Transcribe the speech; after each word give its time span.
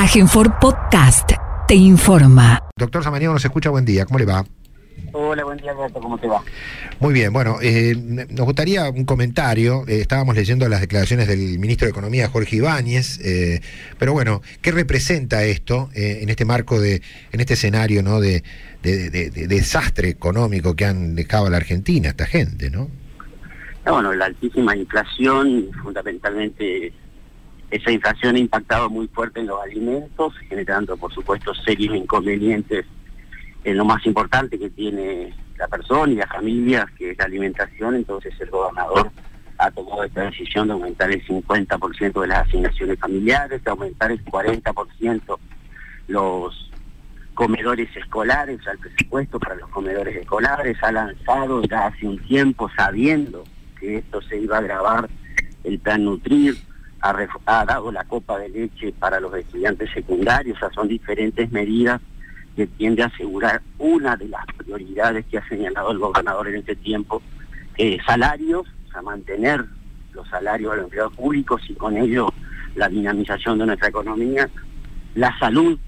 Agenfor 0.00 0.58
Podcast 0.58 1.30
te 1.68 1.74
informa. 1.74 2.58
Doctor 2.74 3.04
Samaniego 3.04 3.34
nos 3.34 3.44
escucha, 3.44 3.68
buen 3.68 3.84
día, 3.84 4.06
¿cómo 4.06 4.18
le 4.18 4.24
va? 4.24 4.46
Hola, 5.12 5.44
buen 5.44 5.58
día, 5.58 5.72
Alberto, 5.72 6.00
¿cómo 6.00 6.16
te 6.16 6.26
va? 6.26 6.42
Muy 7.00 7.12
bien, 7.12 7.30
bueno, 7.34 7.58
eh, 7.60 7.94
nos 8.30 8.46
gustaría 8.46 8.88
un 8.88 9.04
comentario. 9.04 9.84
Eh, 9.86 10.00
estábamos 10.00 10.36
leyendo 10.36 10.66
las 10.70 10.80
declaraciones 10.80 11.28
del 11.28 11.58
ministro 11.58 11.84
de 11.84 11.90
Economía, 11.90 12.28
Jorge 12.28 12.56
Ibáñez, 12.56 13.20
eh, 13.22 13.60
pero 13.98 14.14
bueno, 14.14 14.40
¿qué 14.62 14.72
representa 14.72 15.44
esto 15.44 15.90
en 15.92 16.30
este 16.30 16.46
marco 16.46 16.80
de, 16.80 17.02
en 17.30 17.40
este 17.40 17.52
escenario, 17.52 18.02
¿no? 18.02 18.20
De, 18.20 18.42
desastre 18.80 20.08
económico 20.08 20.74
que 20.74 20.86
han 20.86 21.14
dejado 21.14 21.48
a 21.48 21.50
la 21.50 21.58
Argentina, 21.58 22.08
esta 22.08 22.24
gente, 22.24 22.70
¿no? 22.70 22.88
bueno, 23.84 24.14
la 24.14 24.26
altísima 24.26 24.74
inflación, 24.74 25.68
fundamentalmente 25.82 26.92
esa 27.70 27.90
inflación 27.92 28.36
ha 28.36 28.38
impactado 28.38 28.90
muy 28.90 29.06
fuerte 29.08 29.40
en 29.40 29.46
los 29.46 29.62
alimentos, 29.62 30.34
generando, 30.48 30.96
por 30.96 31.12
supuesto, 31.12 31.54
serios 31.54 31.94
inconvenientes 31.94 32.84
en 33.62 33.76
lo 33.76 33.84
más 33.84 34.04
importante 34.06 34.58
que 34.58 34.70
tiene 34.70 35.34
la 35.56 35.68
persona 35.68 36.12
y 36.12 36.16
la 36.16 36.26
familia, 36.26 36.86
que 36.96 37.10
es 37.10 37.18
la 37.18 37.26
alimentación. 37.26 37.94
Entonces, 37.94 38.34
el 38.40 38.50
gobernador 38.50 39.10
ha 39.58 39.70
tomado 39.70 40.02
esta 40.04 40.22
decisión 40.22 40.66
de 40.68 40.72
aumentar 40.72 41.10
el 41.12 41.24
50% 41.24 42.20
de 42.20 42.26
las 42.26 42.48
asignaciones 42.48 42.98
familiares, 42.98 43.62
de 43.62 43.70
aumentar 43.70 44.10
el 44.10 44.24
40% 44.24 45.38
los 46.08 46.70
comedores 47.34 47.94
escolares, 47.96 48.66
al 48.66 48.78
presupuesto 48.78 49.38
para 49.38 49.54
los 49.54 49.68
comedores 49.70 50.16
escolares. 50.16 50.76
Ha 50.82 50.90
lanzado 50.90 51.62
ya 51.62 51.86
hace 51.86 52.08
un 52.08 52.18
tiempo, 52.18 52.68
sabiendo 52.76 53.44
que 53.78 53.98
esto 53.98 54.20
se 54.22 54.38
iba 54.38 54.58
a 54.58 54.62
grabar, 54.62 55.08
el 55.62 55.78
plan 55.78 56.04
Nutrir 56.04 56.56
ha, 57.00 57.64
dado 57.64 57.92
la 57.92 58.04
copa 58.04 58.38
de 58.38 58.48
leche 58.48 58.92
para 58.92 59.20
los 59.20 59.34
estudiantes 59.34 59.90
secundarios, 59.92 60.56
o 60.56 60.60
sea, 60.60 60.70
son 60.70 60.88
diferentes 60.88 61.50
medidas 61.50 62.00
que 62.56 62.66
tiende 62.66 63.02
a 63.02 63.06
asegurar 63.06 63.62
una 63.78 64.16
de 64.16 64.28
las 64.28 64.44
prioridades 64.56 65.24
que 65.26 65.38
ha 65.38 65.48
señalado 65.48 65.92
el 65.92 65.98
gobernador 65.98 66.48
en 66.48 66.56
este 66.56 66.76
tiempo, 66.76 67.22
salarios, 68.04 68.66
o 68.88 68.92
sea, 68.92 69.02
mantener 69.02 69.64
los 70.12 70.28
salarios 70.28 70.72
de 70.72 70.76
los 70.76 70.84
empleados 70.84 71.14
públicos 71.14 71.62
y 71.68 71.74
con 71.74 71.96
ello 71.96 72.28
la 72.74 72.88
dinamización 72.88 73.58
de 73.58 73.66
nuestra 73.66 73.88
economía, 73.88 74.48
la 75.14 75.36
salud 75.38 75.78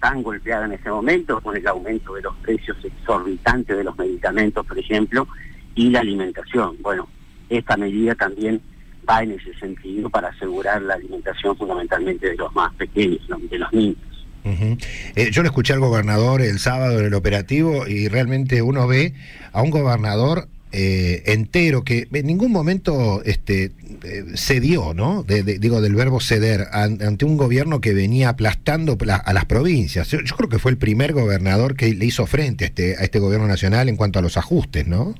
tan 0.00 0.22
golpeada 0.22 0.64
en 0.64 0.72
este 0.72 0.90
momento 0.90 1.40
con 1.40 1.56
el 1.56 1.66
aumento 1.66 2.14
de 2.14 2.22
los 2.22 2.34
precios 2.36 2.76
exorbitantes 2.82 3.76
de 3.76 3.84
los 3.84 3.96
medicamentos, 3.96 4.66
por 4.66 4.78
ejemplo, 4.78 5.28
y 5.74 5.90
la 5.90 6.00
alimentación. 6.00 6.76
Bueno, 6.80 7.08
esta 7.48 7.76
medida 7.76 8.14
también 8.14 8.60
va 9.08 9.22
en 9.22 9.32
ese 9.32 9.54
sentido 9.54 10.08
para 10.10 10.28
asegurar 10.28 10.82
la 10.82 10.94
alimentación 10.94 11.56
fundamentalmente 11.56 12.28
de 12.28 12.36
los 12.36 12.54
más 12.54 12.72
pequeños, 12.74 13.20
de 13.50 13.58
los 13.58 13.72
niños. 13.72 13.98
Eh, 14.44 15.30
yo 15.30 15.42
le 15.42 15.48
escuché 15.48 15.72
al 15.72 15.80
gobernador 15.80 16.42
el 16.42 16.58
sábado 16.58 16.98
en 16.98 17.06
el 17.06 17.14
operativo 17.14 17.86
y 17.86 18.08
realmente 18.08 18.60
uno 18.62 18.86
ve 18.88 19.14
a 19.52 19.62
un 19.62 19.70
gobernador 19.70 20.48
eh, 20.72 21.22
entero 21.26 21.84
que 21.84 22.08
en 22.12 22.26
ningún 22.26 22.50
momento 22.50 23.22
este, 23.24 23.72
eh, 24.04 24.24
cedió, 24.34 24.94
¿no? 24.94 25.22
digo, 25.22 25.80
del 25.80 25.94
verbo 25.94 26.18
ceder 26.18 26.66
ante 26.72 27.24
un 27.24 27.36
gobierno 27.36 27.80
que 27.80 27.92
venía 27.92 28.30
aplastando 28.30 28.96
a 29.06 29.32
las 29.32 29.44
provincias. 29.44 30.08
Yo, 30.08 30.36
creo 30.36 30.48
que 30.48 30.58
fue 30.58 30.70
el 30.70 30.78
primer 30.78 31.12
gobernador 31.12 31.76
que 31.76 31.92
le 31.94 32.06
hizo 32.06 32.26
frente 32.26 32.64
a 32.64 32.68
este, 32.68 32.96
a 32.96 33.02
este 33.02 33.18
gobierno 33.18 33.46
nacional 33.46 33.88
en 33.88 33.96
cuanto 33.96 34.18
a 34.18 34.22
los 34.22 34.36
ajustes, 34.36 34.86
¿no? 34.86 35.14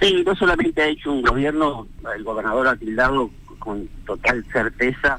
Sí, 0.00 0.22
no 0.26 0.34
solamente 0.36 0.82
ha 0.82 0.88
hecho 0.88 1.12
un 1.12 1.22
gobierno, 1.22 1.86
el 2.14 2.24
gobernador 2.24 2.68
ha 2.68 2.76
tildado 2.76 3.30
con 3.58 3.88
total 4.04 4.44
certeza 4.52 5.18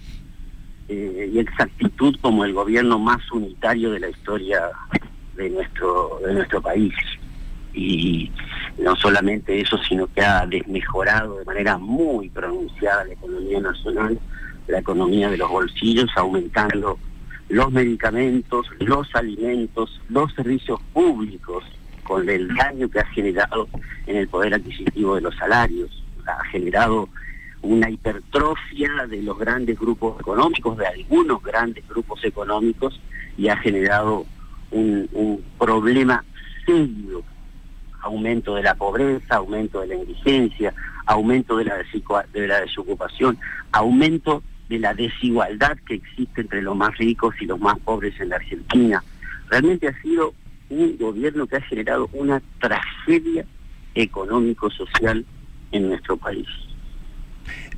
eh, 0.88 1.30
y 1.34 1.40
exactitud 1.40 2.16
como 2.22 2.46
el 2.46 2.54
gobierno 2.54 3.00
más 3.00 3.20
unitario 3.32 3.92
de 3.92 4.00
la 4.00 4.10
historia 4.10 4.70
de 5.36 5.50
nuestro 5.50 6.20
de 6.26 6.34
nuestro 6.34 6.62
país. 6.62 6.94
Y 7.74 8.32
no 8.78 8.96
solamente 8.96 9.60
eso 9.60 9.78
sino 9.80 10.08
que 10.08 10.22
ha 10.22 10.46
desmejorado 10.46 11.40
de 11.40 11.46
manera 11.46 11.78
muy 11.78 12.30
pronunciada 12.30 13.06
la 13.06 13.14
economía 13.14 13.60
nacional 13.60 14.20
la 14.68 14.80
economía 14.80 15.30
de 15.30 15.38
los 15.38 15.50
bolsillos 15.50 16.10
aumentando 16.16 16.98
los 17.50 17.72
medicamentos 17.72 18.68
los 18.80 19.14
alimentos 19.16 20.02
los 20.10 20.34
servicios 20.34 20.80
públicos 20.94 21.64
con 22.08 22.30
el 22.30 22.48
daño 22.56 22.90
que 22.90 23.00
ha 23.00 23.06
generado 23.08 23.68
en 24.06 24.16
el 24.16 24.30
poder 24.30 24.54
adquisitivo 24.54 25.16
de 25.16 25.22
los 25.22 25.36
salarios, 25.36 26.04
ha 26.26 26.44
generado 26.46 27.10
una 27.62 27.90
hipertrofia 27.90 29.06
de 29.10 29.22
los 29.22 29.38
grandes 29.38 29.78
grupos 29.78 30.18
económicos, 30.22 30.78
de 30.78 30.88
algunos 30.88 31.44
grandes 31.44 31.86
grupos 31.88 32.24
económicos, 32.24 33.00
y 33.38 33.50
ha 33.50 33.58
generado 33.58 34.26
un, 34.72 35.44
problema 35.60 36.24
serio, 36.66 37.24
aumento 38.02 38.56
de 38.56 38.64
la 38.64 38.76
pobreza, 38.76 39.36
aumento 39.36 39.82
de 39.82 39.88
la 39.88 39.96
indigencia, 39.96 40.74
aumento 41.06 41.58
de 41.58 41.66
la, 41.66 41.76
de 42.32 42.48
la 42.48 42.62
desocupación, 42.62 43.38
aumento 43.74 44.44
de 44.70 44.80
la 44.80 44.94
desigualdad 44.94 45.78
que 45.86 45.96
existe 45.96 46.42
entre 46.42 46.62
los 46.62 46.76
más 46.76 46.98
ricos 46.98 47.36
y 47.42 47.46
los 47.46 47.60
más 47.60 47.78
pobres 47.80 48.18
en 48.22 48.30
la 48.30 48.38
Argentina. 48.38 49.04
Realmente 49.50 49.90
ha 49.90 50.02
sido 50.02 50.34
un 50.70 50.98
gobierno 50.98 51.48
que 51.48 51.58
ha 51.58 51.62
generado 51.62 52.10
una 52.14 52.42
tragedia 52.60 53.46
económico-social 53.96 55.26
en 55.72 55.90
nuestro 55.90 56.18
país. 56.18 56.48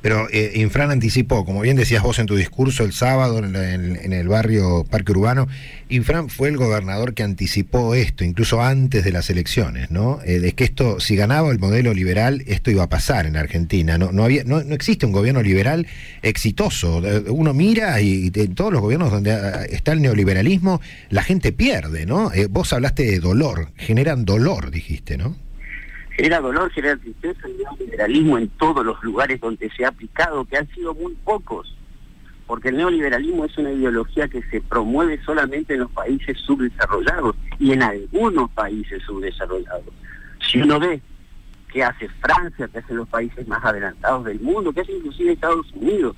Pero 0.02 0.28
eh, 0.32 0.52
Infran 0.56 0.90
anticipó, 0.90 1.44
como 1.44 1.60
bien 1.60 1.76
decías 1.76 2.02
vos 2.02 2.18
en 2.18 2.26
tu 2.26 2.36
discurso 2.36 2.84
el 2.84 2.92
sábado 2.92 3.38
en, 3.38 4.12
el 4.12 4.28
barrio 4.28 4.84
Parque 4.88 5.12
Urbano, 5.12 5.46
Infran 5.88 6.28
fue 6.28 6.48
el 6.48 6.56
gobernador 6.56 7.14
que 7.14 7.22
anticipó 7.22 7.94
esto, 7.94 8.24
incluso 8.24 8.62
antes 8.62 9.04
de 9.04 9.12
las 9.12 9.28
elecciones, 9.28 9.90
¿no? 9.90 10.20
Eh, 10.24 10.38
de 10.38 10.52
que 10.52 10.64
esto, 10.64 11.00
si 11.00 11.16
ganaba 11.16 11.50
el 11.50 11.58
modelo 11.58 11.92
liberal, 11.92 12.42
esto 12.46 12.70
iba 12.70 12.84
a 12.84 12.88
pasar 12.88 13.26
en 13.26 13.36
Argentina. 13.36 13.98
No, 13.98 14.12
no, 14.12 14.24
había, 14.24 14.44
no, 14.44 14.62
no 14.62 14.74
existe 14.74 15.04
un 15.04 15.12
gobierno 15.12 15.42
liberal 15.42 15.86
exitoso. 16.22 17.04
Eh, 17.04 17.24
uno 17.28 17.52
mira 17.52 18.00
y 18.00 18.30
en 18.34 18.54
todos 18.54 18.72
los 18.72 18.80
gobiernos 18.80 19.10
donde 19.10 19.32
ah, 19.32 19.64
está 19.68 19.92
el 19.92 20.00
neoliberalismo, 20.00 20.80
la 21.10 21.22
gente 21.22 21.52
pierde, 21.52 22.06
¿no? 22.06 22.32
Eh, 22.32 22.46
vos 22.46 22.72
hablaste 22.72 23.04
de 23.04 23.20
dolor, 23.20 23.70
generan 23.76 24.24
dolor, 24.24 24.70
dijiste, 24.70 25.16
¿no? 25.16 25.36
Genera 26.20 26.40
dolor, 26.42 26.70
genera 26.72 26.98
tristeza, 26.98 27.46
el 27.46 27.56
neoliberalismo 27.56 28.36
en 28.36 28.48
todos 28.50 28.84
los 28.84 29.02
lugares 29.02 29.40
donde 29.40 29.70
se 29.70 29.86
ha 29.86 29.88
aplicado, 29.88 30.44
que 30.44 30.58
han 30.58 30.68
sido 30.68 30.94
muy 30.94 31.14
pocos, 31.24 31.74
porque 32.46 32.68
el 32.68 32.76
neoliberalismo 32.76 33.46
es 33.46 33.56
una 33.56 33.72
ideología 33.72 34.28
que 34.28 34.42
se 34.50 34.60
promueve 34.60 35.18
solamente 35.24 35.72
en 35.72 35.80
los 35.80 35.90
países 35.92 36.36
subdesarrollados 36.40 37.36
y 37.58 37.72
en 37.72 37.82
algunos 37.82 38.50
países 38.50 39.02
subdesarrollados. 39.04 39.94
Si 40.46 40.60
uno 40.60 40.78
ve 40.78 41.00
qué 41.72 41.84
hace 41.84 42.06
Francia, 42.20 42.68
qué 42.70 42.80
hacen 42.80 42.98
los 42.98 43.08
países 43.08 43.48
más 43.48 43.64
adelantados 43.64 44.26
del 44.26 44.40
mundo, 44.40 44.74
qué 44.74 44.82
hace 44.82 44.92
inclusive 44.92 45.32
Estados 45.32 45.72
Unidos, 45.72 46.16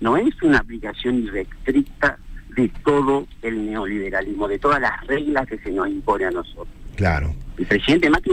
no 0.00 0.16
es 0.16 0.34
una 0.42 0.60
aplicación 0.60 1.16
irrestricta 1.16 2.18
de 2.56 2.70
todo 2.82 3.26
el 3.42 3.66
neoliberalismo, 3.66 4.48
de 4.48 4.58
todas 4.58 4.80
las 4.80 5.06
reglas 5.06 5.46
que 5.46 5.58
se 5.58 5.72
nos 5.72 5.88
impone 5.88 6.24
a 6.24 6.30
nosotros. 6.30 6.68
Claro. 6.96 7.34
El 7.58 7.66
presidente 7.66 8.08
Macri 8.08 8.32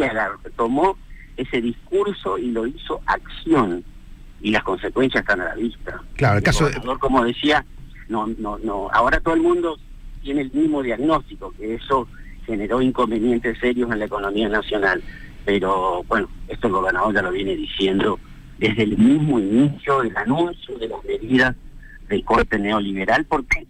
tomó 0.56 0.97
ese 1.39 1.61
discurso 1.61 2.38
y 2.38 2.51
lo 2.51 2.67
hizo 2.67 3.01
acción 3.05 3.83
y 4.41 4.51
las 4.51 4.63
consecuencias 4.63 5.22
están 5.22 5.41
a 5.41 5.45
la 5.45 5.55
vista. 5.55 6.01
Claro, 6.16 6.38
el 6.38 6.44
caso 6.44 6.69
de... 6.69 6.79
como 7.00 7.23
decía, 7.23 7.66
no, 8.07 8.27
no, 8.38 8.57
no, 8.59 8.89
ahora 8.91 9.19
todo 9.19 9.33
el 9.33 9.41
mundo 9.41 9.77
tiene 10.22 10.41
el 10.41 10.51
mismo 10.51 10.83
diagnóstico, 10.83 11.53
que 11.57 11.75
eso 11.75 12.07
generó 12.45 12.81
inconvenientes 12.81 13.57
serios 13.59 13.91
en 13.91 14.00
la 14.00 14.05
economía 14.05 14.50
nacional. 14.50 15.01
Pero 15.45 16.03
bueno, 16.07 16.29
esto 16.47 16.67
el 16.67 16.73
gobernador 16.73 17.13
ya 17.13 17.22
lo 17.22 17.31
viene 17.31 17.56
diciendo 17.56 18.19
desde 18.57 18.83
el 18.83 18.97
mismo 18.97 19.39
inicio 19.39 20.01
del 20.01 20.16
anuncio 20.17 20.77
de 20.77 20.89
las 20.89 21.03
medidas 21.06 21.56
del 22.09 22.23
corte 22.25 22.59
neoliberal, 22.59 23.25
porque 23.25 23.65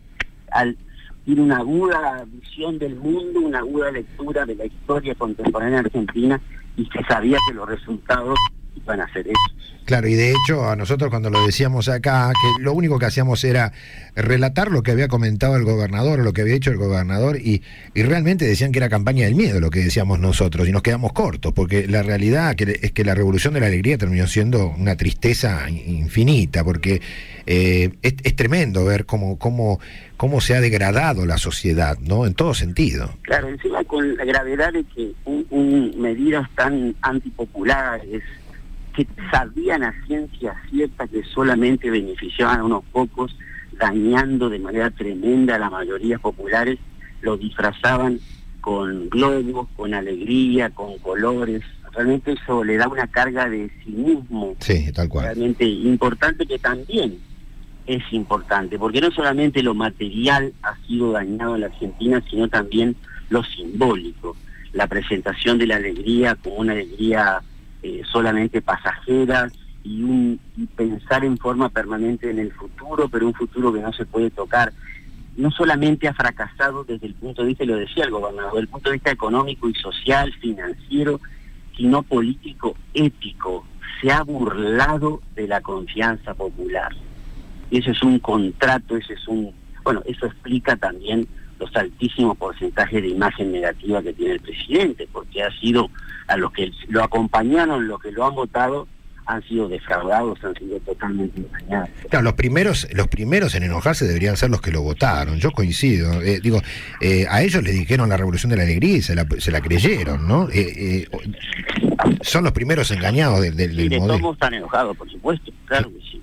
al 0.51 0.77
tiene 1.25 1.41
una 1.41 1.57
aguda 1.57 2.25
visión 2.25 2.79
del 2.79 2.95
mundo, 2.95 3.41
una 3.41 3.59
aguda 3.59 3.91
lectura 3.91 4.47
de 4.47 4.55
la 4.55 4.65
historia 4.65 5.13
contemporánea 5.13 5.79
argentina 5.79 6.41
y 6.79 6.87
que 6.87 7.03
sabía 7.03 7.37
que 7.45 7.53
los 7.53 7.67
resultados 7.67 8.37
iban 8.75 9.01
a 9.01 9.13
ser 9.13 9.27
esos. 9.27 9.69
Claro, 9.85 10.07
y 10.07 10.13
de 10.13 10.31
hecho 10.31 10.69
a 10.69 10.75
nosotros 10.75 11.09
cuando 11.09 11.31
lo 11.31 11.43
decíamos 11.45 11.89
acá, 11.89 12.31
que 12.33 12.63
lo 12.63 12.73
único 12.73 12.99
que 12.99 13.07
hacíamos 13.07 13.43
era 13.43 13.71
relatar 14.15 14.69
lo 14.69 14.83
que 14.83 14.91
había 14.91 15.07
comentado 15.07 15.55
el 15.55 15.63
gobernador 15.63 16.19
o 16.19 16.23
lo 16.23 16.31
que 16.31 16.41
había 16.41 16.53
hecho 16.53 16.69
el 16.69 16.77
gobernador 16.77 17.37
y, 17.37 17.63
y 17.95 18.03
realmente 18.03 18.45
decían 18.45 18.71
que 18.71 18.77
era 18.77 18.89
campaña 18.89 19.25
del 19.25 19.33
miedo 19.33 19.59
lo 19.59 19.71
que 19.71 19.79
decíamos 19.79 20.19
nosotros 20.19 20.67
y 20.67 20.71
nos 20.71 20.83
quedamos 20.83 21.13
cortos, 21.13 21.53
porque 21.53 21.87
la 21.87 22.03
realidad 22.03 22.55
es 22.59 22.91
que 22.91 23.03
la 23.03 23.15
revolución 23.15 23.55
de 23.55 23.61
la 23.61 23.67
alegría 23.67 23.97
terminó 23.97 24.27
siendo 24.27 24.67
una 24.67 24.95
tristeza 24.95 25.67
infinita, 25.69 26.63
porque 26.63 27.01
eh, 27.45 27.89
es, 28.03 28.35
tremendo 28.35 28.85
ver 28.85 29.05
cómo, 29.05 29.39
cómo, 29.39 29.79
cómo 30.17 30.39
se 30.39 30.55
ha 30.55 30.61
degradado 30.61 31.25
la 31.25 31.37
sociedad, 31.37 31.97
¿no? 31.99 32.27
En 32.27 32.35
todo 32.35 32.53
sentido. 32.53 33.15
Claro, 33.23 33.49
encima 33.49 33.83
con 33.85 34.15
la 34.15 34.23
gravedad 34.23 34.71
de 34.71 34.83
que 34.83 35.13
un 35.25 35.93
medidas 35.97 36.47
tan 36.55 36.95
antipopulares, 37.01 38.21
que 39.05 39.29
sabían 39.31 39.83
a 39.83 39.93
ciencia 40.05 40.55
cierta 40.69 41.07
que 41.07 41.23
solamente 41.23 41.89
beneficiaban 41.89 42.59
a 42.59 42.63
unos 42.63 42.83
pocos, 42.91 43.35
dañando 43.73 44.49
de 44.49 44.59
manera 44.59 44.89
tremenda 44.91 45.55
a 45.55 45.59
las 45.59 45.71
mayorías 45.71 46.19
populares, 46.19 46.77
lo 47.21 47.37
disfrazaban 47.37 48.19
con 48.61 49.09
globos, 49.09 49.67
con 49.75 49.93
alegría, 49.93 50.69
con 50.69 50.97
colores. 50.99 51.63
Realmente 51.93 52.33
eso 52.33 52.63
le 52.63 52.77
da 52.77 52.87
una 52.87 53.07
carga 53.07 53.49
de 53.49 53.69
cinismo 53.83 54.55
sí, 54.59 54.91
tal 54.91 55.09
cual. 55.09 55.25
realmente 55.25 55.65
importante 55.65 56.45
que 56.45 56.59
también 56.59 57.17
es 57.87 58.03
importante, 58.11 58.77
porque 58.77 59.01
no 59.01 59.09
solamente 59.11 59.63
lo 59.63 59.73
material 59.73 60.53
ha 60.61 60.75
sido 60.85 61.11
dañado 61.11 61.55
en 61.55 61.61
la 61.61 61.67
Argentina, 61.67 62.23
sino 62.29 62.47
también 62.47 62.95
lo 63.29 63.43
simbólico. 63.43 64.35
La 64.73 64.85
presentación 64.85 65.57
de 65.57 65.65
la 65.65 65.77
alegría 65.77 66.35
como 66.35 66.57
una 66.57 66.73
alegría 66.73 67.41
eh, 67.83 68.01
solamente 68.11 68.61
pasajera 68.61 69.49
y, 69.83 70.03
un, 70.03 70.39
y 70.57 70.65
pensar 70.65 71.23
en 71.23 71.37
forma 71.37 71.69
permanente 71.69 72.29
en 72.29 72.39
el 72.39 72.51
futuro, 72.51 73.09
pero 73.09 73.27
un 73.27 73.33
futuro 73.33 73.73
que 73.73 73.79
no 73.79 73.93
se 73.93 74.05
puede 74.05 74.29
tocar 74.29 74.73
no 75.39 75.51
solamente 75.51 76.07
ha 76.07 76.13
fracasado 76.13 76.83
desde 76.83 77.07
el 77.07 77.13
punto 77.13 77.41
de 77.41 77.49
vista, 77.49 77.63
lo 77.63 77.77
decía 77.77 78.03
el 78.03 78.11
gobernador, 78.11 78.51
desde 78.51 78.61
el 78.61 78.67
punto 78.67 78.89
de 78.89 78.95
vista 78.95 79.11
económico 79.11 79.69
y 79.69 79.73
social, 79.73 80.33
financiero, 80.33 81.21
sino 81.77 82.03
político, 82.03 82.75
ético. 82.93 83.65
Se 84.01 84.11
ha 84.11 84.21
burlado 84.21 85.21
de 85.35 85.47
la 85.47 85.61
confianza 85.61 86.33
popular. 86.33 86.93
Y 87.71 87.77
eso 87.79 87.91
es 87.91 88.03
un 88.03 88.19
contrato, 88.19 88.97
ese 88.97 89.13
es 89.13 89.27
un... 89.29 89.53
Bueno, 89.83 90.01
eso 90.05 90.25
explica 90.25 90.75
también 90.75 91.25
los 91.59 91.75
altísimos 91.75 92.37
porcentajes 92.37 93.01
de 93.01 93.09
imagen 93.09 93.51
negativa 93.51 94.01
que 94.01 94.13
tiene 94.13 94.33
el 94.33 94.39
presidente, 94.39 95.07
porque 95.11 95.43
ha 95.43 95.51
sido 95.59 95.89
a 96.27 96.37
los 96.37 96.51
que 96.51 96.71
lo 96.87 97.03
acompañaron, 97.03 97.87
los 97.87 97.99
que 98.01 98.11
lo 98.11 98.25
han 98.25 98.35
votado, 98.35 98.87
han 99.25 99.43
sido 99.43 99.69
defraudados, 99.69 100.43
han 100.43 100.55
sido 100.55 100.79
totalmente 100.79 101.39
engañados. 101.39 101.89
Claro, 102.09 102.23
los 102.23 102.33
primeros, 102.33 102.87
los 102.93 103.07
primeros 103.07 103.53
en 103.53 103.63
enojarse 103.63 104.07
deberían 104.07 104.37
ser 104.37 104.49
los 104.49 104.59
que 104.59 104.71
lo 104.71 104.81
votaron. 104.81 105.37
Yo 105.37 105.51
coincido. 105.51 106.21
Eh, 106.23 106.39
digo, 106.41 106.61
eh, 106.99 107.27
a 107.29 107.43
ellos 107.43 107.61
les 107.61 107.73
dijeron 107.73 108.09
la 108.09 108.17
revolución 108.17 108.49
de 108.49 108.57
la 108.57 108.63
alegría 108.63 108.97
y 108.97 109.01
se 109.03 109.13
la, 109.13 109.27
se 109.37 109.51
la 109.51 109.61
creyeron, 109.61 110.27
¿no? 110.27 110.47
Eh, 110.51 111.07
son 112.21 112.43
los 112.43 112.53
primeros 112.53 112.89
engañados 112.89 113.41
del, 113.41 113.55
del, 113.55 113.75
del 113.75 113.99
modelo. 113.99 114.19
Todos 114.19 114.33
están 114.33 114.53
enojados, 114.55 114.97
por 114.97 115.11
supuesto, 115.11 115.51
claro 115.65 115.89
que 115.89 115.99
sí. 116.09 116.18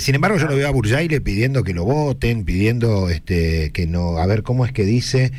Sin 0.00 0.14
embargo, 0.14 0.38
yo 0.38 0.46
lo 0.46 0.56
veo 0.56 0.68
a 0.68 0.70
Burjaile 0.70 1.20
pidiendo 1.20 1.64
que 1.64 1.72
lo 1.72 1.84
voten, 1.84 2.44
pidiendo 2.44 3.08
este 3.08 3.70
que 3.72 3.86
no, 3.86 4.18
a 4.18 4.26
ver 4.26 4.42
cómo 4.42 4.64
es 4.64 4.72
que 4.72 4.84
dice 4.84 5.32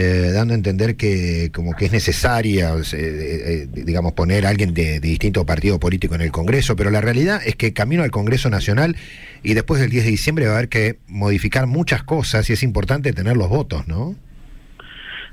eh, 0.00 0.30
dando 0.32 0.52
a 0.52 0.56
entender 0.56 0.96
que 0.96 1.50
como 1.52 1.74
que 1.74 1.86
es 1.86 1.92
necesaria, 1.92 2.72
eh, 2.76 2.82
eh, 2.92 3.68
digamos, 3.72 4.12
poner 4.12 4.46
a 4.46 4.50
alguien 4.50 4.72
de, 4.72 5.00
de, 5.00 5.08
distinto 5.08 5.44
partido 5.44 5.80
político 5.80 6.14
en 6.14 6.20
el 6.20 6.30
Congreso, 6.30 6.76
pero 6.76 6.90
la 6.90 7.00
realidad 7.00 7.40
es 7.44 7.56
que 7.56 7.72
camino 7.72 8.04
al 8.04 8.12
Congreso 8.12 8.48
Nacional 8.48 8.96
y 9.42 9.54
después 9.54 9.80
del 9.80 9.90
10 9.90 10.04
de 10.04 10.10
diciembre 10.10 10.46
va 10.46 10.52
a 10.52 10.56
haber 10.58 10.68
que 10.68 10.98
modificar 11.08 11.66
muchas 11.66 12.04
cosas 12.04 12.48
y 12.48 12.52
es 12.52 12.62
importante 12.62 13.12
tener 13.12 13.36
los 13.36 13.48
votos, 13.48 13.88
¿no? 13.88 14.14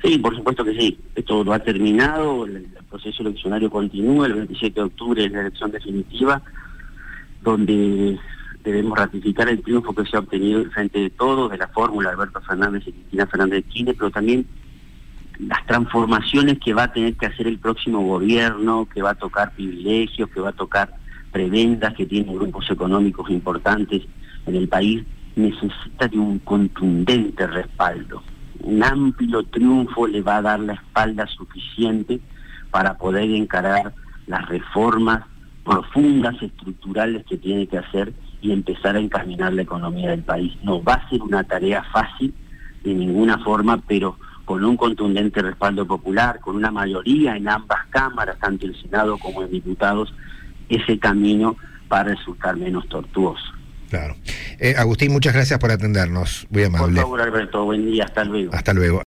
Sí, 0.04 0.18
por 0.18 0.36
supuesto 0.36 0.64
que 0.64 0.74
sí. 0.74 0.98
Esto 1.16 1.44
lo 1.44 1.54
ha 1.54 1.60
terminado, 1.60 2.46
el 2.46 2.66
proceso 2.90 3.24
eleccionario 3.24 3.70
continúa, 3.70 4.28
el 4.28 4.34
27 4.34 4.80
de 4.80 4.86
octubre 4.86 5.26
es 5.26 5.32
la 5.32 5.42
elección 5.42 5.70
definitiva, 5.70 6.42
donde 7.46 8.20
debemos 8.64 8.98
ratificar 8.98 9.48
el 9.48 9.62
triunfo 9.62 9.94
que 9.94 10.06
se 10.06 10.18
ha 10.18 10.20
obtenido 10.20 10.66
frente 10.72 11.00
de 11.00 11.12
todos, 11.12 11.52
de 11.52 11.58
la 11.58 11.68
fórmula 11.68 12.10
Alberto 12.10 12.42
Fernández 12.42 12.84
y 12.88 12.92
Cristina 12.92 13.28
Fernández 13.28 13.64
de 13.64 13.70
Kirchner, 13.70 13.96
pero 13.96 14.12
también 14.12 14.46
las 15.40 15.66
transformaciones 15.68 16.60
que 16.60 16.74
va 16.74 16.84
a 16.84 16.92
tener 16.92 17.16
que 17.16 17.28
hacer 17.28 17.48
el 17.48 17.60
próximo 17.60 18.02
gobierno, 18.02 18.88
que 18.92 19.02
va 19.02 19.12
a 19.12 19.16
tocar 19.16 19.54
privilegios, 19.54 20.30
que 20.30 20.42
va 20.42 20.50
a 20.50 20.54
tocar 20.54 20.96
prebendas, 21.32 21.94
que 21.94 22.06
tiene 22.06 22.34
grupos 22.34 22.70
económicos 22.72 23.30
importantes 23.30 24.04
en 24.48 24.56
el 24.56 24.68
país, 24.68 25.04
necesita 25.36 26.08
de 26.08 26.18
un 26.18 26.40
contundente 26.40 27.46
respaldo. 27.46 28.24
Un 28.62 28.84
amplio 28.84 29.44
triunfo 29.44 30.08
le 30.08 30.22
va 30.22 30.38
a 30.38 30.42
dar 30.42 30.60
la 30.60 30.74
espalda 30.74 31.28
suficiente 31.28 32.20
para 32.72 32.98
poder 32.98 33.30
encarar 33.30 33.94
las 34.26 34.48
reformas 34.50 35.24
profundas, 35.66 36.42
estructurales 36.42 37.26
que 37.26 37.38
tiene 37.38 37.68
que 37.68 37.80
hacer 37.80 38.14
y 38.42 38.52
empezar 38.52 38.96
a 38.96 39.00
encaminar 39.00 39.52
la 39.54 39.64
economía 39.64 40.12
del 40.12 40.22
país. 40.22 40.54
No 40.64 40.82
va 40.82 40.94
a 40.94 41.10
ser 41.10 41.22
una 41.22 41.44
tarea 41.44 41.84
fácil 41.92 42.34
de 42.84 42.94
ninguna 42.94 43.40
forma, 43.40 43.82
pero 43.88 44.18
con 44.46 44.64
un 44.64 44.78
contundente 44.78 45.42
respaldo 45.42 45.88
popular, 45.88 46.40
con 46.40 46.56
una 46.56 46.70
mayoría 46.70 47.36
en 47.36 47.50
ambas 47.50 47.88
cámaras, 47.90 48.38
tanto 48.40 48.68
el 48.68 48.80
Senado 48.80 49.18
como 49.18 49.42
en 49.42 49.50
diputados, 49.50 50.14
ese 50.70 51.00
camino 51.00 51.58
va 51.92 52.02
a 52.02 52.04
resultar 52.04 52.56
menos 52.56 52.88
tortuoso. 52.88 53.44
Claro. 53.90 54.16
Eh, 54.60 54.76
Agustín, 54.78 55.12
muchas 55.12 55.34
gracias 55.34 55.60
por 55.60 55.72
atendernos. 55.72 56.48
Muy 56.50 56.64
amable. 56.64 56.96
Por 56.96 57.04
favor, 57.04 57.22
Alberto, 57.22 57.66
buen 57.66 57.86
día, 57.86 58.06
hasta 58.06 58.24
luego. 58.24 58.54
Hasta 58.54 58.74
luego. 58.74 59.04